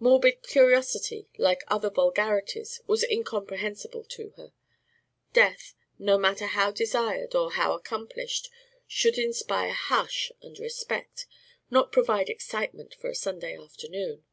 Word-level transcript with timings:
Morbid 0.00 0.42
curiosity, 0.42 1.28
like 1.38 1.62
other 1.68 1.90
vulgarities, 1.90 2.80
was 2.88 3.04
incomprehensible 3.04 4.02
to 4.02 4.30
her. 4.30 4.52
Death, 5.32 5.76
no 5.96 6.18
matter 6.18 6.46
how 6.48 6.72
desired 6.72 7.36
or 7.36 7.52
how 7.52 7.72
accomplished, 7.74 8.50
should 8.88 9.16
inspire 9.16 9.72
hush 9.72 10.32
and 10.42 10.58
respect, 10.58 11.26
not 11.70 11.92
provide 11.92 12.28
excitement 12.28 12.96
for 12.96 13.10
a 13.10 13.14
Sunday 13.14 13.56
afternoon. 13.56 14.24